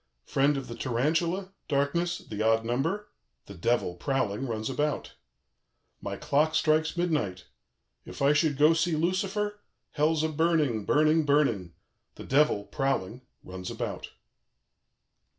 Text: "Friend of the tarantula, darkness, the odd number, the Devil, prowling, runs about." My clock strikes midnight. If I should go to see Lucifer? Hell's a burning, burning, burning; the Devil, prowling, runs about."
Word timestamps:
"Friend 0.25 0.57
of 0.57 0.67
the 0.67 0.73
tarantula, 0.73 1.53
darkness, 1.67 2.17
the 2.17 2.41
odd 2.41 2.65
number, 2.65 3.11
the 3.45 3.53
Devil, 3.53 3.93
prowling, 3.93 4.47
runs 4.47 4.67
about." 4.67 5.13
My 6.01 6.17
clock 6.17 6.55
strikes 6.55 6.97
midnight. 6.97 7.45
If 8.03 8.19
I 8.19 8.33
should 8.33 8.57
go 8.57 8.69
to 8.69 8.75
see 8.75 8.95
Lucifer? 8.95 9.59
Hell's 9.91 10.23
a 10.23 10.29
burning, 10.29 10.85
burning, 10.85 11.23
burning; 11.23 11.73
the 12.15 12.23
Devil, 12.25 12.63
prowling, 12.63 13.21
runs 13.43 13.69
about." 13.69 14.09